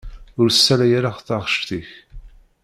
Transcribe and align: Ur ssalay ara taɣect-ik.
Ur 0.39 0.47
ssalay 0.51 0.93
ara 0.97 1.17
taɣect-ik. 1.27 1.89